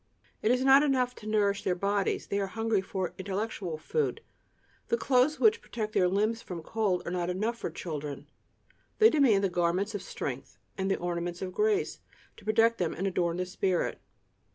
[0.41, 4.21] It is not enough to nourish their bodies: they are hungry for intellectual food;
[4.87, 8.25] the clothes which protect their limbs from the cold are not enough for children:
[8.97, 11.99] they demand the garments of strength and the ornaments of grace
[12.37, 14.01] to protect and adorn the spirit.